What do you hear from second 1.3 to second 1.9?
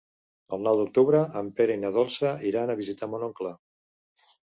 en Pere i